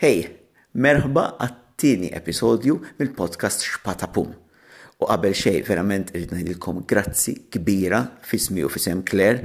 Hej, 0.00 0.22
merħba 0.80 1.22
għattini 1.44 2.08
episodju 2.16 2.78
mill-podcast 2.96 3.66
Xpatapum. 3.68 4.30
U 4.96 5.04
qabel 5.10 5.34
xej, 5.36 5.58
verament 5.66 6.14
irrid 6.16 6.30
ngħidilkom 6.32 6.78
grazzi 6.88 7.34
kbira 7.52 7.98
fismi 8.24 8.64
u 8.64 8.70
fisem 8.72 9.02
Kler 9.10 9.42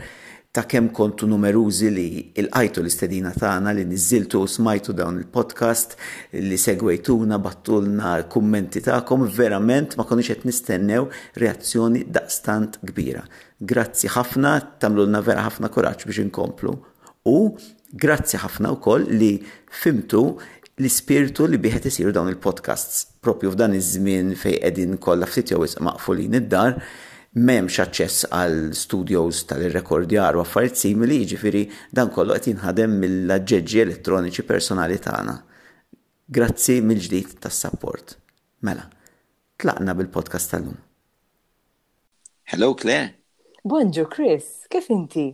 ta' 0.56 0.64
kemm 0.64 0.94
kontu 0.96 1.28
numerużi 1.28 1.90
li 1.98 2.06
il-qajtu 2.40 2.80
l-istedina 2.86 3.34
tagħna 3.36 3.74
li 3.76 3.84
niżiltu 3.92 4.46
u 4.46 4.54
smajtu 4.54 4.96
dawn 5.02 5.20
il-podcast 5.26 5.98
li 6.40 6.56
segwejtuna, 6.58 7.36
battulna 7.50 8.16
kummenti 8.32 8.80
tagħkom, 8.88 9.28
verament 9.36 10.00
ma 10.00 10.08
konniex 10.08 10.38
qed 10.38 10.48
nistennew 10.48 11.10
reazzjoni 11.44 12.06
daqstant 12.16 12.80
kbira. 12.94 13.28
Grazzi 13.60 14.08
ħafna, 14.16 14.56
tamlulna 14.80 15.20
vera 15.28 15.44
ħafna 15.50 15.68
kuraġġ 15.68 16.08
biex 16.14 16.30
inkomplu 16.30 16.80
U 17.26 17.58
grazzi 17.90 18.38
ħafna 18.38 18.70
wkoll 18.76 19.08
li 19.18 19.30
fimtu 19.82 20.20
l-ispirtu 20.78 21.48
li 21.50 21.58
biħet 21.62 21.88
isiru 21.90 22.12
dawn 22.14 22.30
il-podcasts. 22.30 23.16
Propju 23.26 23.50
f'dan 23.54 23.74
iż-żmien 23.74 24.34
fej 24.38 24.60
qegħdin 24.62 25.00
kollha 25.02 25.26
ftit 25.26 25.50
jew 25.56 25.66
maqfulin 25.88 26.36
id-dar, 26.42 26.76
m'hemmx 27.40 27.80
aċċess 27.86 28.28
għal 28.30 28.60
studios 28.78 29.42
tal-irrekordjar 29.50 30.38
u 30.38 30.44
affarijiet 30.44 30.78
simili, 30.78 31.18
jiġifieri 31.24 31.64
dan 31.98 32.12
kollu 32.14 32.36
qed 32.38 32.52
jinħadem 32.52 32.94
mill-aġġeġġi 33.02 33.82
elettroniċi 33.88 34.46
personali 34.48 35.00
tagħna. 35.08 35.36
Grazzi 36.30 36.78
mill-ġdid 36.86 37.40
tas-support. 37.42 38.20
Mela, 38.68 38.86
tlaqna 39.58 39.98
bil-podcast 39.98 40.54
tal-lum. 40.54 40.78
Hello 42.54 42.76
Claire. 42.78 43.16
Bonġu 43.66 44.06
Chris, 44.14 44.62
kif 44.70 44.92
inti? 44.94 45.32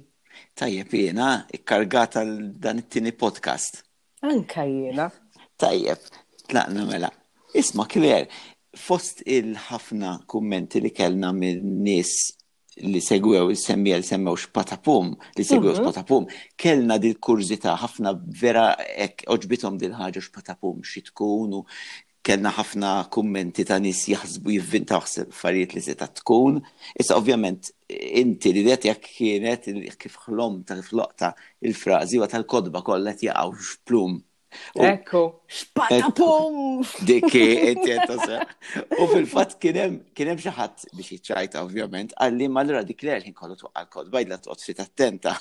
Tajjeb 0.55 0.91
jiena 0.95 1.29
ikkargata 1.55 2.23
dan 2.63 2.79
it-tieni 2.83 3.11
podcast. 3.11 3.81
Anka 4.23 4.63
jiena. 4.67 5.09
Tajjeb, 5.57 5.99
tlaqna 6.51 6.85
mela. 6.89 7.09
Isma' 7.57 7.87
kler, 7.91 8.27
fost 8.87 9.21
il-ħafna 9.25 10.15
kummenti 10.31 10.81
li 10.83 10.89
kellna 10.95 11.31
minn 11.35 11.81
nies 11.85 12.13
li 12.81 13.01
segwew 13.03 13.51
semmi 13.59 13.91
għal 13.93 14.05
semmew 14.07 14.37
xpatapum, 14.45 15.09
li 15.37 15.43
segwew 15.47 15.73
mhm. 15.73 15.81
xpatapum, 15.81 16.29
kellna 16.57 16.97
dil 17.03 17.17
kurzita 17.19 17.75
ħafna 17.81 18.13
vera 18.41 18.69
ek 19.07 19.25
oġbitom 19.35 19.77
dil 19.81 19.97
ħaġa 19.99 20.23
xpatapum 20.29 20.79
xi 20.87 21.03
tkun 21.11 21.59
kellna 22.27 22.49
ħafna 22.53 22.89
kummenti 23.13 23.63
ta' 23.65 23.77
nis 23.81 24.03
jaħsbu 24.11 24.53
jivvinta 24.55 24.99
affarijiet 25.01 25.73
li 25.77 25.81
seta 25.87 26.07
tkun. 26.19 26.59
Issa 27.01 27.17
ovvjament 27.17 27.71
inti 28.21 28.53
li 28.55 28.65
det 28.67 28.83
jekk 28.89 29.09
kienet 29.17 29.69
kif 30.01 30.17
ħlom 30.27 30.61
ta' 30.67 31.33
il-frażi 31.69 32.21
wa 32.23 32.29
tal-kodba 32.35 32.83
kollha 32.91 33.15
jaqgħu 33.21 33.69
x'plum 33.69 34.21
Ekku. 34.79 35.33
Spatapum! 35.47 36.83
Dikki, 37.07 37.75
se. 38.25 38.39
U 39.01 39.07
fil-fat 39.11 39.55
kienem 39.63 39.95
kienem 40.15 40.39
xaħat 40.43 40.83
biex 40.95 41.15
jitrajta, 41.15 41.61
ovvjament, 41.65 42.11
għalli 42.21 42.47
mal-ra 42.57 42.81
dik 42.89 43.03
l-għal 43.05 43.21
għalħin 43.21 43.35
kollu 43.39 43.55
tuqqa 43.61 43.83
l 43.85 43.91
kod, 43.95 44.09
bajdla 44.15 44.39
t-qot 44.43 44.65
fit 44.67 44.79
attenta. 44.83 45.35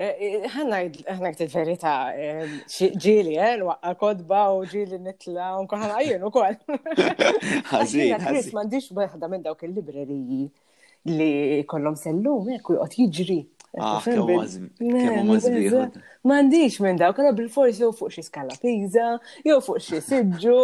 Għanna 0.00 0.80
eh, 0.84 0.98
eh, 1.04 1.22
għt 1.30 1.42
il-verita, 1.46 1.94
ehm, 2.16 2.58
ġili, 3.04 3.38
l-waqqal 3.56 3.94
eh, 3.94 3.98
kodba 4.04 4.42
u 4.58 4.62
ġili 4.70 5.00
nitla, 5.08 5.52
un 5.60 5.68
kħan 5.72 5.96
għajjen 5.96 6.26
u 6.28 6.32
kol. 6.34 6.58
Għazin, 6.74 8.18
għazin. 8.18 8.52
Mandiġ 8.58 8.92
bħedha 8.98 9.32
minn 9.34 9.48
dawk 9.48 9.64
il-libreriji 9.68 10.44
li 11.16 11.64
kollom 11.68 11.96
Ah, 13.78 14.02
Mandiċ 16.28 16.76
minn 16.82 16.98
daw, 16.98 17.12
kalla 17.14 17.30
bil-forsi 17.38 17.84
jow 17.84 17.92
fuq 17.94 18.10
xie 18.16 18.24
skala 18.26 18.56
pizza, 18.60 19.12
jow 19.46 19.60
fuq 19.62 19.78
xie 19.86 20.00
sidġu. 20.02 20.56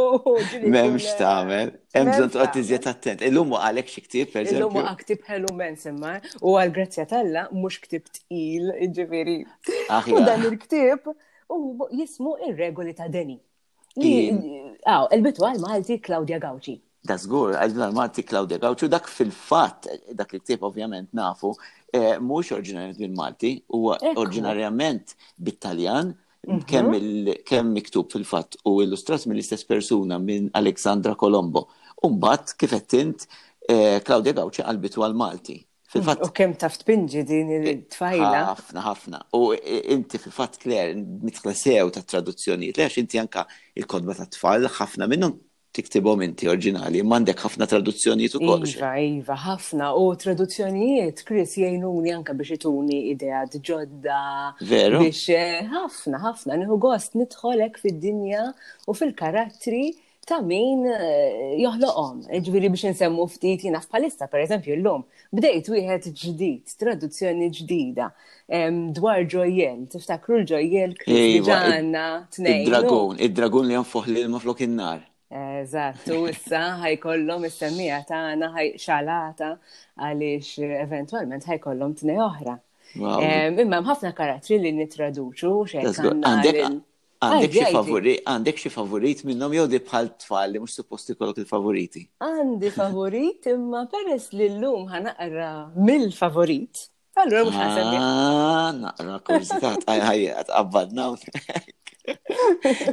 Memx 0.74 1.12
tamel, 1.20 1.70
emżon 2.00 2.32
tuqqa 2.34 2.48
tizjet 2.56 2.88
attent. 2.90 3.22
Illum 3.28 3.54
għalek 3.56 3.92
xie 3.94 4.02
ktib, 4.08 4.32
per 4.34 4.42
eżempju. 4.42 4.66
Illum 4.66 4.82
għaktib 4.90 5.22
ħelu 5.30 5.54
men 5.60 5.78
semma, 5.84 6.16
u 6.42 6.56
għal 6.58 6.74
grazzja 6.78 7.06
talla, 7.14 7.46
mux 7.62 7.78
ktib 7.86 8.10
t'il, 8.18 8.72
ġiviri. 8.98 9.38
U 10.18 10.20
dan 10.26 10.44
il-ktib, 10.50 11.06
u 11.54 11.60
jismu 12.02 12.34
ir-regoli 12.50 12.92
ta' 12.98 13.06
deni. 13.12 13.38
Għaw, 14.02 15.08
il-bitu 15.16 15.46
għal-Malti 15.46 16.02
Klaudia 16.04 16.42
Gauċi. 16.42 16.80
Da 17.06 17.16
zgur, 17.20 17.52
għajdna 17.54 17.86
l-Marti 17.90 18.24
Claudia 18.26 18.58
Gawċu, 18.62 18.88
dak 18.90 19.06
fil-fat, 19.12 19.86
dak 20.18 20.32
li 20.34 20.40
ktib 20.42 20.64
ovvjament 20.66 21.12
nafu, 21.14 21.52
eh, 21.94 22.16
mux 22.18 22.50
oriġinarjament 22.56 22.98
bil-Malti, 23.02 23.50
u 23.76 23.84
oriġinarjament 23.92 25.12
bit-Taljan, 25.46 26.10
mhm. 26.46 27.38
kemm 27.46 27.70
miktub 27.76 28.10
fil-fat 28.14 28.58
u 28.66 28.78
illustrat 28.82 29.26
mill-istess 29.30 29.68
persuna 29.70 30.18
minn 30.22 30.50
Aleksandra 30.58 31.14
Colombo. 31.18 31.66
Umbat, 32.06 32.56
kifet 32.58 32.98
int, 32.98 33.26
eh, 33.68 34.00
Claudia 34.02 34.32
Gawċu 34.40 34.66
għalbitu 34.66 35.06
għal-Malti. 35.06 35.60
U 35.96 36.28
kem 36.34 36.52
taft 36.60 36.82
pinġi 36.84 37.22
din 37.24 37.50
il-tfajla. 37.54 38.40
Ħafna, 38.50 38.82
ħafna. 38.84 39.20
U 39.38 39.52
eh, 39.54 39.94
inti 39.94 40.18
fil-fat 40.18 40.58
kler, 40.60 40.96
mitħla 40.96 41.54
sew 41.54 41.90
ta' 41.90 42.02
traduzzjoni, 42.02 42.72
lex 42.76 42.98
inti 43.00 43.18
anka 43.22 43.46
il-kodba 43.76 44.18
ta' 44.18 44.26
tfal, 44.26 44.66
ħafna 44.80 45.06
minnum 45.08 45.36
tiktibhom 45.76 46.22
inti 46.24 46.48
oriġinali, 46.50 47.02
m'għandek 47.04 47.42
ħafna 47.44 47.66
traduzzjonijiet 47.70 48.36
u 48.38 48.42
kol. 48.46 48.64
Iva, 48.70 48.92
iva, 49.04 49.36
ħafna 49.44 49.90
u 50.00 50.06
traduzzjonijiet, 50.22 51.20
Chris 51.28 51.58
jgħinuni 51.60 52.14
anka 52.16 52.36
biex 52.38 52.56
ituni 52.60 53.02
idea 53.12 53.42
ġodda. 53.66 54.22
Veru. 54.70 55.02
Biex 55.04 55.26
eh, 55.36 55.62
ħafna, 55.74 56.22
ħafna, 56.24 56.56
nieħu 56.62 56.78
gost 56.88 57.18
nitħolek 57.20 57.78
fid-dinja 57.82 58.48
u 58.88 58.96
fil-karattri 58.96 59.84
ta' 60.26 60.40
min 60.42 60.80
eh, 60.90 61.58
joħloqom. 61.60 62.24
Ġviri 62.40 62.72
biex 62.72 62.94
nsemmu 62.94 63.26
ftit 63.36 63.68
jina 63.68 63.82
f'palista, 63.84 64.30
per 64.32 64.42
eżempju, 64.46 64.72
l-lum. 64.78 65.04
Bdejt 65.36 65.68
wieħed 65.76 66.08
ġdid, 66.16 66.72
traduzzjoni 66.80 67.50
ġdida 67.60 68.08
dwar 68.94 69.24
ġojjel, 69.26 69.88
tiftakru 69.90 70.36
l-ġojjel 70.44 70.92
t 71.00 71.16
iva, 71.18 71.56
tnejn. 71.66 72.60
Id-dragun, 72.62 73.18
id-dragun 73.26 73.66
li 73.66 73.74
janfuħ 73.74 74.06
l-ilma 74.12 74.38
flok 74.44 74.62
in-nar 74.68 75.00
u 75.26 76.26
issa 76.28 76.60
ħajkollhom 76.78 77.46
is-semmija 77.50 77.96
tagħna 78.06 78.50
xalata 78.78 79.48
għaliex 79.98 80.58
eventwalment 80.84 81.44
ħajkollhom 81.50 81.94
tnej 81.98 82.20
oħra. 82.26 82.56
Imma 83.58 83.80
ħafna 83.88 84.12
karatri 84.14 84.60
li 84.62 84.70
nitraduċu 84.72 85.66
xejn 85.66 86.82
Għandek 87.26 87.48
xi 87.56 87.68
favorit, 87.72 88.18
għandek 88.28 88.58
favorit 88.70 89.22
minnhom 89.24 89.54
jew 89.56 89.62
di 89.72 89.78
bħal 89.80 90.10
tfal 90.20 90.50
li 90.52 90.60
mhux 90.60 90.74
suppost 90.82 91.14
ikollok 91.14 91.38
il-favoriti. 91.40 92.02
Għandi 92.20 92.70
favorit 92.74 93.48
imma 93.54 93.86
peress 93.88 94.34
li 94.36 94.50
llum 94.52 94.84
ħanaqra 94.92 95.48
mill-favorit. 95.80 96.84
Allura 97.16 97.46
mhux 97.46 97.56
ħasemmi. 97.56 98.00
Ah, 98.04 98.72
naqra 98.76 99.16
kurżitat, 99.30 99.88
ħajja 100.10 100.44
qabbadna. 100.52 101.08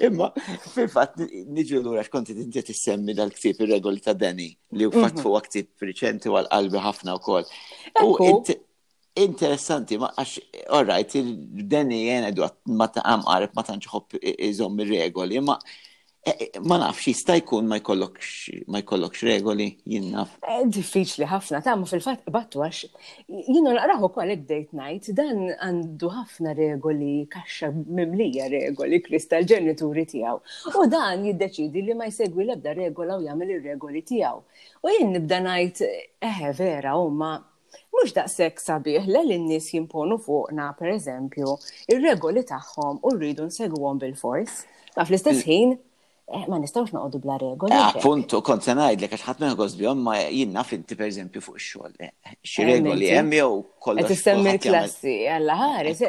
Imma, 0.05 0.29
fil-fat, 0.73 1.13
niġu 1.55 1.79
l-għura 1.81 2.03
xkonti 2.07 2.35
tinti 2.37 2.63
t-semmi 2.69 3.15
dal-ktib 3.19 3.61
il-regoli 3.63 4.01
ta' 4.03 4.15
Dani 4.17 4.47
li 4.49 4.87
u 4.89 4.91
fat 4.95 5.13
mhm. 5.17 5.21
fuq 5.23 5.47
ktib 5.47 5.85
riċenti 5.89 6.31
għal-qalbi 6.33 6.81
ħafna 6.87 7.15
u 7.19 7.23
kol. 7.27 7.49
U 8.03 8.13
interessanti, 9.23 9.99
ma 10.01 10.07
għax, 10.17 10.29
orrajt, 10.79 11.17
right, 11.19 11.49
Dani 11.75 12.01
jena 12.07 12.49
ma 12.79 12.87
ta' 12.95 13.05
għam 13.09 13.25
għarib, 13.29 13.55
ma 13.59 13.65
ta' 13.67 13.77
nċuħob 13.77 14.17
iżom 14.49 14.81
il-regoli, 14.87 15.43
ma' 15.45 15.59
Eh, 16.25 16.33
eh, 16.39 16.47
ma 16.63 16.77
nafx, 16.79 17.03
jista' 17.09 17.35
jkun 17.41 17.65
ma 17.67 17.75
jkollokx 17.83 19.23
regoli, 19.27 19.65
jien 19.91 20.05
naf. 20.13 20.29
Eh, 20.47 20.61
diffiċli 20.71 21.27
ħafna, 21.27 21.59
tamu 21.65 21.89
fil-fatt 21.89 22.29
battu 22.31 22.61
għax, 22.63 22.79
jien 23.49 23.65
naqraħu 23.67 24.09
kol 24.15 24.31
date 24.45 24.77
najt, 24.79 25.09
dan 25.17 25.41
għandu 25.57 26.11
ħafna 26.15 26.53
regoli, 26.61 27.15
kaxxa 27.35 27.73
mimlija 27.75 28.47
regoli, 28.55 29.01
kristal 29.03 29.43
ġenituri 29.51 30.05
tiegħu. 30.13 30.39
U 30.83 30.87
dan 30.93 31.27
jiddeċidi 31.27 31.83
li 31.89 31.97
ma 31.99 32.07
jsegwi 32.07 32.47
l-ebda 32.47 32.75
regola 32.79 33.19
u 33.19 33.25
jagħmel 33.27 33.51
ir-regoli 33.57 34.05
tiegħu. 34.13 34.39
U 34.85 34.95
jien 34.95 35.11
nibda 35.17 35.41
ngħid, 35.43 35.85
eħe 36.23 36.55
vera, 36.63 36.95
huma 37.03 37.33
mux 37.91 38.15
daqsek 38.15 38.63
sabiħ 38.63 39.11
l 39.11 39.25
n-nis 39.41 39.73
jimponu 39.75 40.15
fuqna, 40.23 40.71
per 40.79 40.95
eżempju, 40.95 41.59
ir-regoli 41.91 42.47
tagħhom 42.53 43.03
u 43.03 43.17
rridu 43.19 43.51
nsegwhom 43.51 43.99
bil-fors. 44.01 44.61
Ma 44.95 45.03
fl-istess 45.09 45.43
ħin, 45.49 45.75
Eh, 46.31 46.45
ma 46.47 46.55
nistawx 46.57 46.93
noqogħdu 46.95 47.19
bla 47.19 47.35
regoli. 47.41 47.73
Eh, 47.75 47.97
appunto, 47.97 48.39
kont 48.47 48.63
se 48.63 48.71
ngħidlek 48.77 49.11
għax 49.17 49.23
ħadd 49.27 49.43
meħgos 49.43 49.73
bihom 49.75 49.99
ma 50.05 50.13
jien 50.31 50.53
naf 50.55 50.69
inti 50.77 50.95
pereżempju 50.95 51.41
fuq 51.43 51.57
ix-xogħol. 51.59 51.95
Eh, 51.99 52.37
xi 52.47 52.63
regoli 52.63 53.09
hemm 53.11 53.33
jew 53.35 53.65
kollox. 53.83 54.05
Qed 54.05 54.15
issemmi 54.15 54.53
l-klassi, 54.53 55.15
alla 55.27 55.57
ħares. 55.59 55.99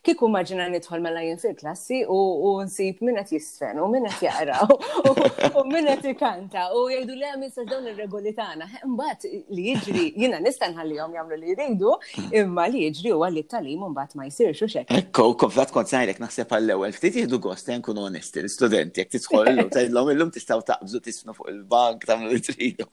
Kieku 0.00 0.30
maġina 0.32 0.64
nidħol 0.72 1.04
mela 1.04 1.20
jien 1.26 1.36
fil-klassi 1.42 2.00
u 2.08 2.54
nsib 2.64 3.04
min 3.04 3.20
qed 3.20 3.34
jisfen 3.36 3.82
u 3.84 3.90
min 3.92 4.08
qed 4.08 4.30
jaqra 4.30 4.64
u 4.64 5.66
min 5.68 5.90
qed 5.92 6.08
ikanta 6.14 6.70
u 6.80 6.86
jgħidu 6.94 7.18
le 7.20 7.28
hemm 7.28 7.48
issa 7.50 7.66
dawn 7.68 7.90
ir-regoli 7.92 8.32
tagħna. 8.40 8.70
Imbagħad 8.88 9.34
li 9.44 9.66
jiġri 9.74 10.06
jiena 10.24 10.40
nista' 10.40 10.72
nħallihom 10.72 11.20
jagħmlu 11.20 11.40
li 11.44 11.52
jridu, 11.58 11.94
imma 12.32 12.64
li 12.72 12.86
jiġri 12.86 13.12
huwa 13.12 13.28
li 13.28 13.44
t-talim 13.44 13.84
mbagħad 13.92 14.16
ma 14.16 14.30
jsirx 14.32 14.64
u 14.64 14.70
xekk. 14.72 14.96
Ekku, 15.04 15.28
konflat 15.44 15.70
kont 15.76 15.92
ngħidlek 15.92 16.24
naħseb 16.24 16.58
għall-ewwel 16.58 16.96
ftit 16.96 17.20
jieħdu 17.22 17.38
gost 17.44 17.68
nkunu 17.76 18.08
onesti 18.08 18.40
l-istudenti 18.46 19.04
jekk 19.04 19.18
tidħol 19.20 19.49
illum 19.54 19.70
tgħidlhom 19.74 20.10
illum 20.14 20.30
tistgħu 20.34 20.62
taqbżu 20.72 21.00
tisnu 21.06 21.34
fuq 21.36 21.50
il-bank 21.54 22.06
ta' 22.08 22.18
mil 22.20 22.40
tridu. 22.44 22.86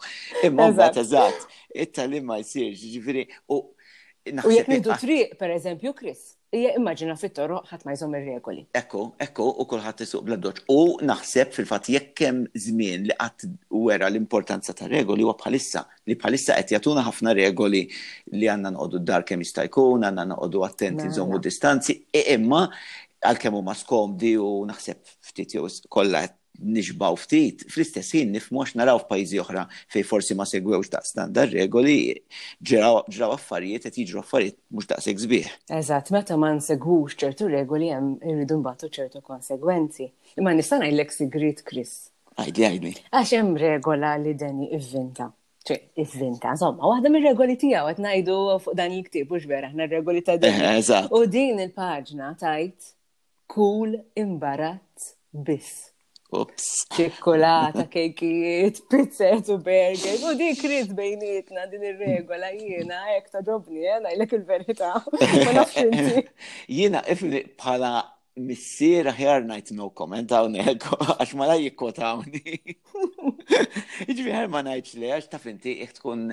Imma 0.47 0.69
mbagħad 0.73 1.01
eżatt, 1.03 1.45
it-tagħlim 1.87 2.27
ma 2.31 2.39
jsirx, 2.43 2.91
ġifiri. 2.95 3.27
u 3.53 3.63
U 4.27 4.49
jekk 4.51 4.67
nidu 4.67 4.91
triq, 4.99 5.37
per 5.39 5.53
eżempju, 5.55 5.93
Chris, 5.95 6.33
hija 6.51 6.73
immaġina 6.75 7.13
fit-toro 7.15 7.61
ħadd 7.69 7.85
ma 7.87 7.93
jżomm 7.95 8.17
ir-regoli. 8.17 8.65
Ekku, 8.75 9.05
ekku, 9.23 9.45
u 9.47 9.65
kulħadd 9.71 10.01
jisuk 10.03 10.25
bla 10.27 10.35
doċ. 10.43 10.65
U 10.73 10.81
naħseb 11.07 11.53
fil-fatt 11.55 11.87
jekk 11.93 12.23
hemm 12.25 12.41
żmien 12.65 13.05
li 13.07 13.15
qatt 13.21 13.45
wera 13.85 14.09
l-importanza 14.11 14.75
ta' 14.75 14.89
regoli 14.91 15.23
u 15.23 15.31
bħalissa 15.39 15.85
li 16.11 16.17
bħalissa 16.19 16.59
qed 16.59 16.73
jagħtuna 16.75 17.05
ħafna 17.07 17.35
regoli 17.39 17.85
li 18.33 18.49
għandna 18.51 18.73
noqogħdu 18.75 18.99
d-dar 19.05 19.23
kemm 19.29 19.45
jista' 19.47 19.63
jkun, 19.69 20.03
għandna 20.09 20.25
noqogħdu 20.33 20.65
attenti 20.67 21.13
zomu 21.15 21.39
distanzi, 21.47 21.95
e 22.11 22.25
imma 22.35 22.65
għalkemm 23.23 23.61
huma 23.61 23.77
skomdi 23.79 24.33
u 24.35 24.51
naħseb 24.67 25.07
ftit 25.29 25.55
jew 25.55 25.71
kollha 25.87 26.25
nixbaw 26.57 27.15
ftit, 27.21 27.63
fl-istess 27.71 28.09
ħin 28.15 28.31
nifmu 28.33 28.61
għax 28.63 28.75
naraw 28.79 28.99
f'pajzi 29.03 29.39
oħra 29.41 29.63
fej 29.93 30.03
forsi 30.09 30.35
ma 30.37 30.45
segwewx 30.49 30.89
ta' 30.89 31.01
standard 31.05 31.53
regoli 31.53 32.15
ġraw 32.65 33.33
affarijiet 33.37 33.85
qed 33.87 33.99
jiġru 34.01 34.21
affarijiet 34.23 34.57
mhux 34.73 34.89
ta' 34.89 34.99
sbieħ. 35.03 35.49
Eżatt, 35.77 36.11
meta 36.11 36.37
ma 36.39 36.49
nsegwux 36.55 37.15
ċertu 37.19 37.49
regoli 37.51 37.91
hemm 37.93 38.17
irridu 38.25 38.57
mbagħtu 38.61 38.89
ċertu 38.97 39.21
konsegwenzi. 39.25 40.09
Imma 40.37 40.53
nista' 40.57 40.79
ngħidlek 40.81 41.13
sigrit 41.13 41.63
Chris. 41.67 42.07
Għajdi 42.37 42.65
għajdi. 42.69 42.93
Għax 43.11 43.33
hemm 43.37 43.57
regola 43.61 44.15
li 44.21 44.33
deni 44.35 44.71
ivvinta. 44.75 45.31
Iż-żinta, 45.67 46.53
insomma, 46.55 46.87
waħda 46.87 47.09
mir 47.11 47.25
regoli 47.27 47.57
tiegħu 47.59 47.89
qed 47.91 47.97
ngħidu 48.05 48.35
fuq 48.63 48.77
dan 48.79 48.93
il-ktieb 48.95 49.33
u 49.35 49.35
xbera 49.35 49.67
aħna 49.67 49.89
regoli 49.91 50.21
ta' 50.23 50.37
din. 50.39 50.61
Eh, 50.63 51.09
u 51.11 51.19
din 51.27 51.59
il-paġna 51.65 52.29
tajt 52.39 52.93
kull 53.51 53.97
imbarazz 54.15 55.11
biss. 55.35 55.89
Ups. 56.29 56.65
Ċikkolata, 56.95 57.85
kejkijiet, 57.93 58.81
pizzet 58.91 59.47
u 59.53 59.55
burger. 59.63 60.19
U 60.27 60.33
di 60.39 60.49
kriz 60.59 60.91
bejnietna 60.97 61.63
din 61.71 61.85
il 61.87 61.95
regola 62.01 62.49
jena, 62.51 62.99
ek 63.15 63.29
ta' 63.31 63.43
ġobni, 63.47 63.79
jena, 63.85 64.11
eh, 64.11 64.17
jlek 64.17 64.35
il-verita. 64.35 64.91
Jena, 66.79 67.01
ifli 67.09 67.45
pala, 67.57 67.93
missira 68.37 69.13
ħjar 69.17 69.45
najt 69.49 69.71
no 69.77 69.87
comment 69.89 70.29
għaw 70.29 70.51
neħko, 70.53 70.97
għax 71.15 71.35
ma 71.39 71.47
laj 71.51 71.63
jikkot 71.69 72.01
għawni. 72.03 72.61
Iġvi 74.11 74.31
ħar 74.33 74.51
ma 74.51 74.65
najt 74.67 74.93
li, 74.99 75.07
għax 75.17 75.31
ta' 75.31 75.39
finti, 75.41 75.79
tkun 75.97 76.27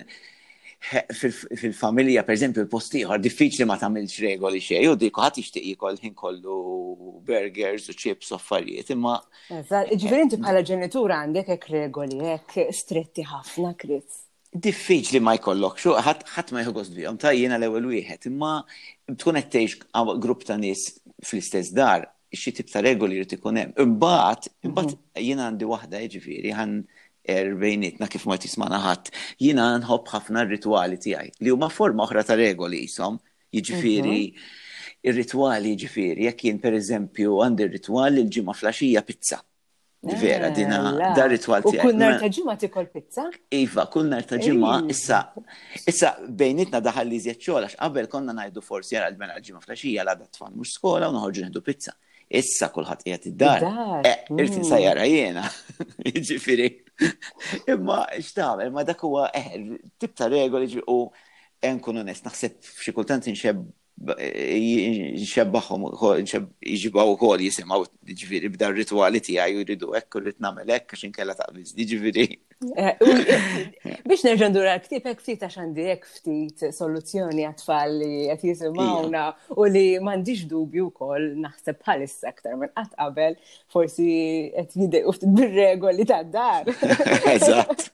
fil-familja, 1.59 2.25
per 2.27 2.35
eżempju, 2.37 2.65
postiħor, 2.71 3.21
diffiċli 3.25 3.67
ma 3.69 3.77
tamilx 3.81 4.19
regoli 4.25 4.61
xie, 4.63 4.81
u 4.91 4.97
diku 5.01 5.23
ħat 5.25 5.39
ixtiq 5.41 5.69
jikol 5.73 5.99
ħin 6.01 6.15
kollu 6.19 6.57
burgers 7.27 7.89
u 7.91 7.97
chips 7.97 8.33
u 8.33 8.37
affarijiet, 8.39 8.91
imma. 8.95 9.17
Ġifieri 9.49 10.25
inti 10.27 10.41
bħala 10.43 10.65
ġenitur 10.67 11.15
għandek 11.17 11.53
ek 11.57 11.69
regoli, 11.73 12.19
hekk 12.35 12.67
stretti 12.77 13.25
ħafna, 13.31 13.73
Kris. 13.81 14.21
Diffiċli 14.55 15.19
ma 15.25 15.33
jkollok, 15.39 15.81
xo, 15.83 15.95
ħadd 16.01 16.53
ma 16.55 16.63
jħogos 16.63 16.93
bihom, 16.95 17.17
ta' 17.19 17.33
jena 17.35 17.57
l-ewwel 17.59 17.89
wieħed, 17.97 18.29
imma 18.31 18.59
tkun 19.17 19.41
qed 19.41 19.51
tgħix 19.55 20.19
grupp 20.23 20.45
ta' 20.47 20.59
nies 20.61 20.85
fl-istess 21.25 21.73
dar, 21.75 22.07
xie 22.35 22.53
tip 22.61 22.71
ta' 22.71 22.83
regoli 22.85 23.19
jrid 23.19 23.35
ikun 23.39 23.59
hemm. 23.65 23.75
Imbagħad, 23.83 24.51
jena 24.67 24.83
mhm. 24.83 25.01
jiena 25.25 25.49
għandi 25.49 25.73
waħda 25.73 26.05
jiġifieri 26.05 26.55
ħan 26.55 26.77
erbejnietna 27.29 28.06
kif 28.12 28.26
ma 28.29 28.37
tismana 28.41 28.81
ħadd. 28.88 29.11
Jiena 29.43 29.69
nħobb 29.82 30.12
ħafna 30.15 30.43
r-ritwali 30.44 30.99
tiegħi 31.00 31.32
li 31.44 31.55
huma 31.55 31.71
forma 31.73 32.05
oħra 32.06 32.25
ta' 32.26 32.37
regoli 32.38 32.82
jisom, 32.85 33.17
jiġifieri 33.55 34.19
mhm. 34.21 34.61
ir-ritwali 35.09 35.75
jiġifieri 35.75 36.29
jekk 36.29 36.47
jien 36.49 36.61
pereżempju 36.62 37.38
għandi 37.44 37.69
r 37.69 37.75
ritwali 37.79 38.25
il-ġimgħa 38.26 38.59
flaxija 38.61 39.03
pizza. 39.09 39.41
Vera, 40.21 40.50
dina, 40.53 40.82
eh, 41.00 41.12
dar 41.17 41.31
ritual 41.32 41.62
tijaj. 41.65 41.79
U 41.81 41.87
kull 41.87 41.94
nar 41.97 42.19
ta' 42.21 42.29
ġimma 42.37 42.59
tikol 42.61 42.91
pizza? 42.93 43.23
Iva, 43.56 43.87
kull 43.88 44.11
nar 44.12 44.27
ta' 44.29 44.37
ġimma, 44.37 44.75
eh. 44.82 44.91
issa, 44.93 45.20
issa 45.88 46.11
bejnitna 46.29 46.82
daħal 46.85 47.09
li 47.09 47.23
xogħol 47.25 47.70
għax 47.70 47.79
qabel 47.81 48.11
konna 48.12 48.35
najdu 48.37 48.61
forsi 48.67 48.99
jara 48.99 49.09
l-bena 49.09 49.38
l-ġimgħa 49.38 49.62
flaxija, 49.65 50.05
la 50.05 50.12
da 50.20 50.29
tfan 50.29 50.59
mux 50.61 50.75
skola, 50.77 51.09
u 51.09 51.17
nħorġu 51.17 51.47
nħeddu 51.47 51.65
pizza. 51.70 51.97
Issa 52.37 52.69
kullħat 52.77 53.06
jgħat 53.09 53.31
id-dar. 53.32 53.65
Eh, 54.05 54.32
irti 54.43 54.61
mm. 54.61 54.69
sajara 54.69 55.09
jena. 55.09 55.49
Ġifiri, 56.29 56.69
Imma 57.73 58.00
x'tagħmel, 58.20 58.69
imma 58.70 58.85
dak 58.91 59.02
huwa 59.08 59.25
eh, 59.38 59.55
tip 60.02 60.14
ta' 60.20 60.29
regoli 60.31 60.69
u 60.94 60.99
eh, 61.08 61.73
nkun 61.79 62.02
onest, 62.05 62.29
naħseb 62.29 62.61
f'xi 62.70 62.94
kultant 63.00 63.31
inxeb 63.32 63.62
nxebbaħom, 64.02 65.82
jġibaw 66.61 67.14
kol 67.20 67.43
jisimaw 67.46 67.85
ġifiri 68.11 68.50
b'da 68.52 68.69
rituali 68.75 69.20
tiegħi 69.23 69.62
jridu 69.62 69.93
hekk 69.94 70.19
u 70.19 70.25
namel 70.43 70.67
nagħmel 70.67 70.73
hekk 70.75 71.23
għax 71.23 71.38
ta' 71.38 71.46
biz, 71.55 71.70
ġifiri. 71.79 72.25
Biex 74.02 74.25
nerġa' 74.26 74.49
ndur 74.50 74.67
għal-ktib 74.73 75.06
hekk 75.12 75.23
ftit 75.23 75.46
għax 75.46 75.61
għandi 75.62 75.87
hekk 75.93 76.11
ftit 76.11 76.64
soluzzjoni 76.75 77.46
għat-tfal 77.52 77.96
li 78.02 78.12
qed 78.32 78.49
jisimgħuna 78.50 79.25
u 79.62 79.69
li 79.70 79.87
m'għandix 80.02 80.44
dubju 80.50 80.91
wkoll 80.91 81.31
naħseb 81.46 81.79
bħalis 81.85 82.19
aktar 82.32 82.58
minn 82.58 82.75
qatt 82.75 82.99
qabel 82.99 83.38
forsi 83.76 84.11
qed 84.58 84.75
jide 84.82 85.05
ftit 85.14 85.31
bir-regoli 85.38 86.05
tad-dar. 86.11 86.67
Eżatt. 86.67 87.93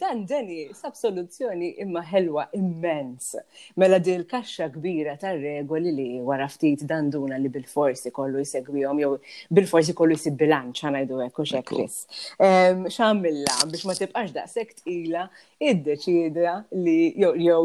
Dan 0.00 0.28
Deni 0.28 0.68
sab 0.76 0.96
soluzzjoni 0.98 1.72
imma 1.82 2.02
ħelwa 2.06 2.44
immens. 2.58 3.32
Mela 3.78 3.96
l 3.98 4.24
kaxxa 4.30 4.68
kbira 4.74 5.16
tar 5.20 5.38
regoli 5.42 5.92
li 5.94 6.06
wara 6.24 6.46
ftit 6.50 6.84
danduna 6.90 7.38
li 7.40 7.50
bil-forsi 7.54 8.12
kollu 8.14 8.44
jsegwihom 8.46 9.00
jew 9.02 9.12
bil-forsi 9.58 9.94
kollu 9.98 10.14
jisib 10.18 10.36
bilanċ 10.42 10.84
ħanajdu 10.86 11.22
hekk 11.24 11.42
u 11.42 11.46
xekris. 11.52 11.98
X'għamilha 12.38 13.58
biex 13.72 13.88
ma 13.90 13.96
tibqax 13.98 14.34
daqshekk 14.38 14.78
tqila 14.82 15.26
iddeċida 15.68 16.54
li 16.84 16.98
jew 17.18 17.58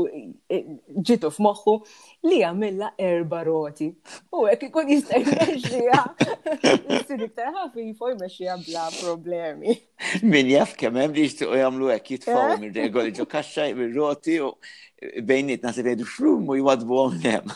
e, 0.58 0.62
ġitu 1.06 1.30
f'moħħu 1.36 1.76
li 2.32 2.42
għamilla 2.48 2.94
erba 2.98 3.44
roti. 3.46 3.92
U 4.34 4.48
hekk 4.50 4.70
ikun 4.72 4.90
jista' 4.96 5.22
jmexxija. 5.22 6.02
Jisir 6.94 7.28
iktar 7.28 7.52
ħafi 7.60 7.90
jfoj 7.92 8.18
bla 8.18 8.90
problemi. 8.98 9.78
Min 10.28 10.50
jaf 10.52 10.74
kemm 10.78 10.98
hemm 10.98 11.14
jishtiqu 11.44 11.60
jamlu 11.64 11.90
hekk 11.92 12.12
jitfaw 12.12 12.56
mir-regoli 12.62 13.12
ġo 13.18 13.26
kaxxa 13.28 13.68
mir-roti 13.78 14.40
u 14.46 14.54
bejnit 15.28 15.64
nasib 15.68 15.84
jgħidu 15.90 16.06
frum 16.08 16.48
u 16.48 16.56
jwadbu 16.62 17.00
hemm. 17.26 17.52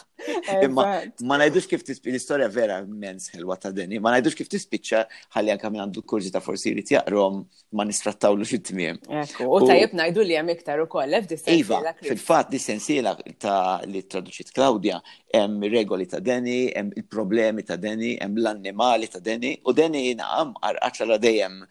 Imma 0.65 0.84
ma 1.29 1.38
ngħidux 1.39 1.67
kif 1.70 1.82
l-istorja 1.88 2.50
vera 2.51 2.82
immens 2.84 3.29
ħelwa 3.32 3.56
ta' 3.56 3.70
deni, 3.72 4.00
ma 4.03 4.12
ngħidux 4.12 4.36
kif 4.36 4.50
tispiċċa 4.51 5.03
ħalli 5.36 5.53
anke 5.53 5.70
minn 5.72 5.86
għandu 5.86 6.03
kurzi 6.10 6.32
ta' 6.34 6.41
forsi 6.44 6.74
jrid 6.74 6.91
jaqrom 6.98 7.39
ma 7.77 7.86
nistrattawlu 7.88 8.44
fit-tmiem. 8.46 9.00
U 9.48 9.60
tajjeb 9.63 9.96
ngħidu 9.96 10.25
li 10.27 10.36
hemm 10.41 10.51
iktar 10.58 10.84
ukoll 10.84 11.08
Iva, 11.56 11.79
fil-fatt 12.03 12.51
dissensiela 12.51 13.13
ta' 13.39 13.79
li 13.88 14.03
traduċit 14.03 14.51
Klawdja 14.56 15.00
hemm 15.39 15.63
regoli 15.72 16.10
ta' 16.12 16.20
deni, 16.24 16.67
hemm 16.75 16.91
il-problemi 17.00 17.63
ta' 17.63 17.79
deni, 17.79 18.17
hemm 18.20 18.44
l-annimali 18.44 19.08
ta' 19.13 19.24
deni 19.24 19.56
u 19.63 19.72
deni 19.79 20.10
jinaqam 20.10 20.51
għarqaċa 20.60 21.10
la 21.13 21.17
dejjem 21.29 21.62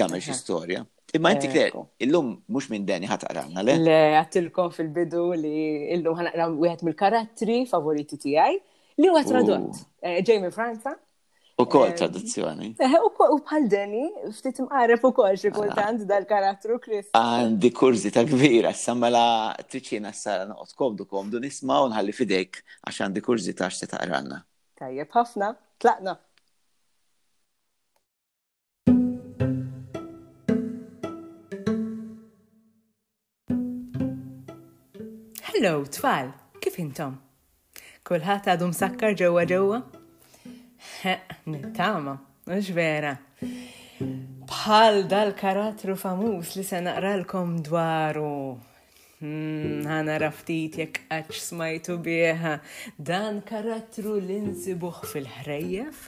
jagħmel 0.00 0.24
xi 0.24 0.86
Imma 1.14 1.32
inti 1.34 1.46
eh, 1.48 1.52
kler, 1.52 1.72
illum 2.04 2.28
mux 2.54 2.68
minn 2.70 2.86
deni 2.86 3.08
ħatqranna, 3.10 3.62
le? 3.66 3.74
Le, 3.82 3.96
għattilkom 4.18 4.70
fil-bidu 4.76 5.22
li 5.40 5.54
illum 5.96 6.14
ħanaqra 6.18 6.46
wieħed 6.54 6.84
mill-karattri 6.86 7.56
favoriti 7.70 8.18
tiegħi 8.24 8.58
li 9.02 9.10
huwa 9.10 9.22
tradott. 9.26 9.70
Oh. 9.72 9.86
Eh, 10.04 10.20
Jamie 10.26 10.52
Franza. 10.54 10.94
U 11.60 11.66
kol 11.68 11.88
eh, 11.90 11.96
traduzzjoni. 11.98 12.70
U 12.78 13.40
bħal 13.42 13.66
deni, 13.72 14.04
ftit 14.36 14.62
imqarref 14.62 15.02
u 15.10 15.10
kol 15.18 15.34
xie 15.34 15.50
ah. 15.50 15.56
kultant 15.58 16.06
dal-karattru 16.08 16.78
Chris. 16.84 17.10
Għandi 17.18 17.72
kurzi 17.76 18.12
ta' 18.14 18.24
kbira, 18.28 18.70
s 18.72 18.86
la 18.92 18.96
mela 19.02 19.26
triċina 19.66 20.14
s-sara 20.14 20.46
noqot 20.52 20.76
komdu 20.78 21.08
komdu 21.10 21.42
nisma 21.42 21.82
u 21.84 21.90
nħalli 21.90 22.14
fidejk 22.16 22.62
għax 22.86 23.02
għandi 23.08 23.26
kurzi 23.26 23.56
ta' 23.58 23.72
xie 23.72 23.90
ta' 23.90 23.98
Tajjeb, 24.80 25.10
ħafna, 25.12 25.50
tlaqna. 25.82 26.14
Hello, 35.62 35.82
tfal, 35.84 36.30
kif 36.64 36.78
intom? 36.80 37.16
Kulħat 38.08 38.46
għadu 38.48 38.68
msakkar 38.70 39.12
ġewa 39.20 39.42
ġewa? 39.50 39.80
Nittama, 41.52 42.14
mux 42.48 42.70
vera. 42.78 43.10
Bħal 44.48 45.02
dal-karatru 45.12 45.98
famus 46.00 46.54
li 46.56 46.64
se 46.64 46.80
naqralkom 46.86 47.58
dwaru. 47.66 48.30
Hmm, 49.18 49.84
ħana 49.84 50.16
raftit 50.24 50.80
jekk 50.80 51.04
għax 51.18 51.42
smajtu 51.50 51.98
bieħa 52.08 52.54
dan 52.96 53.42
karatru 53.52 54.16
li 54.16 54.40
nsibuħ 54.46 55.04
fil-ħrejjef, 55.12 56.04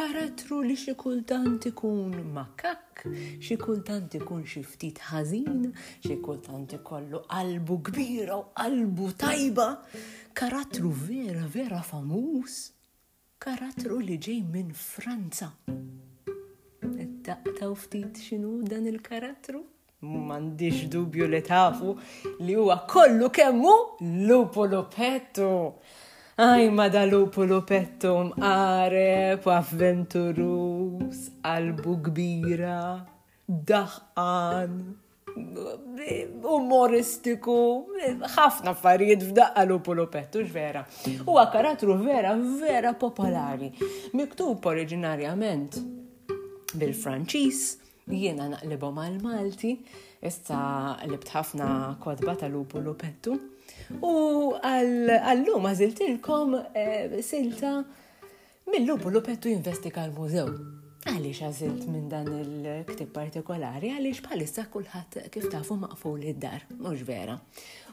karatru 0.00 0.62
li 0.64 0.78
xikultant 0.80 1.68
ikun 1.74 2.22
makak 2.40 2.87
tiegħek. 3.02 3.42
Xi 3.42 3.56
kultant 3.58 4.14
ikun 4.18 4.44
xi 4.44 4.62
ftit 4.64 4.98
ħażin, 4.98 5.72
xi 6.04 6.18
kultant 6.22 6.72
ikollu 6.78 7.20
qalbu 7.28 7.80
kbira 7.82 8.36
u 8.40 8.44
qalbu 8.54 9.12
tajba, 9.16 9.78
karattru 10.34 10.90
vera 10.90 11.46
vera 11.48 11.82
famuż, 11.82 13.38
karattru 13.38 13.98
li 14.00 14.18
ġej 14.18 14.42
minn 14.50 14.72
Franza. 14.74 15.52
Daqtaw 17.28 17.74
ftit 17.76 18.16
x'inhu 18.22 18.62
dan 18.64 18.86
il-karattru? 18.88 19.60
M'għandix 20.00 20.86
dubju 20.88 21.26
li 21.28 21.42
tafu 21.44 21.92
li 22.40 22.54
huwa 22.56 22.76
kollu 22.88 23.28
kemmu 23.30 23.74
lupu 24.28 24.64
lupettu. 24.72 25.50
Aj 26.38 26.62
madalupu 26.70 27.42
are 28.42 29.34
po 29.42 29.50
avventurus 29.50 31.32
qalbu 31.42 31.92
kbira 32.06 33.02
daħan 33.48 34.76
umoristiku, 36.46 37.58
ħafna 38.38 38.70
affarijiet 38.70 39.26
f'daqqa 39.32 39.66
lupu 39.66 39.98
lupettu, 39.98 40.44
vera. 40.46 40.84
Huwa 41.26 41.42
għakaratru 41.48 41.98
vera, 42.04 42.36
vera 42.62 42.94
popolari. 42.94 43.72
Miktub 44.14 44.62
oriġinarjament 44.62 45.80
bil-Franċis, 46.78 47.62
jiena 48.14 48.46
naqlibhom 48.54 49.02
għal-Malti, 49.08 49.74
issa 50.22 50.62
libt 51.10 51.34
ħafna 51.34 51.72
kodba 51.98 52.38
tal 52.38 52.54
lupu 52.54 52.78
lupettu. 52.78 53.40
U 54.00 54.14
għallum 54.58 55.68
għaziltilkom 55.70 56.56
eh, 56.74 57.20
silta 57.24 57.78
mill-lupu 58.68 59.08
lupettu 59.12 59.52
jinvestika 59.52 60.04
l-mużew. 60.08 60.50
Għalix 61.08 61.38
għazilt 61.46 61.84
minn 61.88 62.08
dan 62.10 62.26
il-ktib 62.36 63.12
partikolari, 63.14 63.92
għalix 63.96 64.20
bħalissa 64.26 64.66
kullħat 64.72 65.20
kif 65.32 65.46
tafu 65.52 65.76
maqful 65.80 66.26
id-dar, 66.32 66.66
mux 66.84 67.04
vera. 67.06 67.38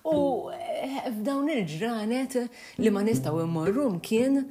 U 0.05 0.49
eh, 0.51 0.99
f'dawn 1.13 1.49
il-ġranet 1.53 2.37
li 2.83 2.91
ma 2.93 3.05
nistaw 3.07 3.39
immorru 3.45 3.87
kien 4.05 4.41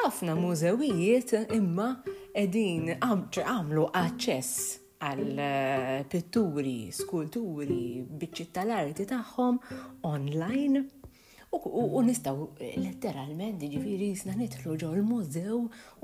ħafna 0.00 0.36
mużewijiet 0.38 1.38
imma 1.56 1.90
edin 2.38 2.92
għamlu 3.00 3.88
għacċess 3.94 4.89
għal 5.00 5.40
eh, 5.42 6.04
pitturi, 6.12 6.90
skulturi, 6.92 7.80
biċċi 8.20 8.48
tal-arti 8.58 9.08
tagħhom 9.14 9.60
online 10.12 10.84
U 11.52 12.00
nistaw 12.06 12.44
eh, 12.62 12.76
letteralment 12.78 13.64
ġifiri 13.72 14.06
jisna 14.12 14.36
nitlu 14.38 14.76
ġo 14.78 14.90
l-mużew 14.94 15.56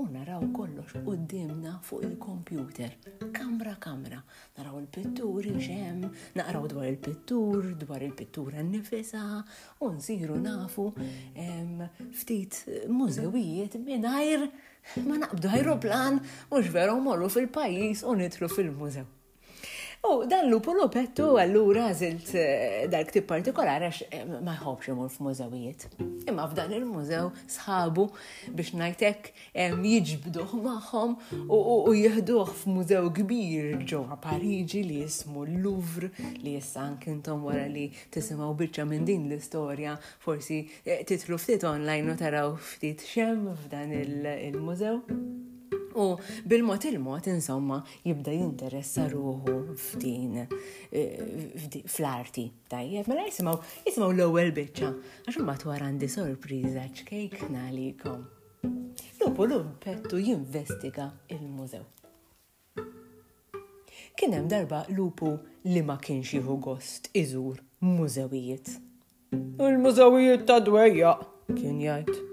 u 0.03 0.07
naraw 0.11 0.41
kollox 0.57 0.97
u 1.07 1.13
dimna 1.31 1.77
fuq 1.87 2.03
il-kompjuter. 2.03 2.91
Kamra 3.31 3.77
kamra. 3.79 4.19
Naraw 4.57 4.81
il-pitturi 4.81 5.53
ġem, 5.63 6.01
naqraw 6.35 6.67
dwar 6.67 6.89
il-pittur, 6.91 7.69
dwar 7.79 8.03
il-pittura 8.03 8.59
n-nifesa, 8.59 9.23
u 9.87 9.93
nsiru 9.95 10.35
nafu 10.43 10.89
ftit 12.19 12.65
mużewijiet 12.91 13.79
minajr 13.87 14.43
ma 15.07 15.15
naqbdu 15.23 15.47
aeroplan 15.53 16.19
u 16.51 16.59
ġveru 16.59 16.99
morru 17.07 17.31
fil-pajis 17.37 18.03
u 18.03 18.19
nitlu 18.19 18.51
fil-mużew. 18.51 19.13
U 20.07 20.23
dan 20.29 20.47
lupu 20.47 20.71
lupettu 20.71 21.25
għallura 21.35 21.87
zilt 21.97 22.29
eh, 22.39 22.85
dal-ktib 22.87 23.25
partikolari 23.27 23.89
għax 23.89 23.97
eh, 24.07 24.21
ma 24.45 24.53
jomur 24.55 25.09
f 25.11 25.17
f'mużewijiet. 25.17 25.81
Imma 26.31 26.45
f'dan 26.47 26.71
il-mużew 26.77 27.33
sħabu 27.51 28.05
biex 28.55 28.71
najtek 28.79 29.27
eh, 29.51 29.73
jiġbduħ 29.83 30.53
maħħom 30.63 31.17
u 31.51 31.91
jihduħ 31.97 32.53
f'mużew 32.61 33.11
kbir 33.19 33.67
ġewwa 33.91 34.19
Pariġi 34.23 34.85
li 34.87 35.01
jismu 35.03 35.43
l-Louvre 35.43 36.13
li 36.45 36.55
jissa 36.55 36.87
kintom 37.03 37.43
wara 37.49 37.67
li 37.67 37.89
tisimaw 38.13 38.55
bieċa 38.61 38.87
minn 38.87 39.03
din 39.11 39.27
l-istorja 39.27 39.97
forsi 40.23 40.63
titlu 41.03 41.35
ftit 41.43 41.67
online 41.67 42.15
u 42.15 42.15
taraw 42.23 42.55
ftit 42.71 43.03
xem 43.11 43.43
f'dan 43.67 43.91
il-mużew 43.99 45.03
u 46.01 46.17
bil-mod 46.45 46.85
il-mod 46.85 47.25
insomma 47.31 47.79
jibda 48.05 48.31
jinteressa 48.35 49.07
ruħu 49.09 49.53
f'din 49.81 50.35
eh, 50.37 51.83
fl-arti 51.85 52.45
tajjeb. 52.69 53.09
Mela 53.09 53.25
jisimaw 53.25 53.57
jisimaw 53.85 54.13
l-ewwel 54.13 54.51
biċċa 54.55 54.91
għax 55.27 55.41
matwar 55.47 55.85
għandi 55.87 56.09
sorpriża 56.13 56.87
ċkejkna 56.99 57.67
likom. 57.73 58.25
l 59.19 59.45
lumpettu 59.49 60.17
jinvestiga 60.17 61.11
il-mużew. 61.33 61.83
Kien 64.17 64.33
hemm 64.33 64.47
darba 64.49 64.79
lupu 64.89 65.33
li 65.63 65.81
ma 65.85 65.97
kienx 66.01 66.31
jieħu 66.37 66.55
gost 66.67 67.09
iżur 67.13 67.57
mużewijiet. 67.85 68.67
Il-mużewijiet 69.31 70.47
ta' 70.49 70.59
dwejja 70.61 71.11
kien 71.53 71.81
jgħid. 71.85 72.26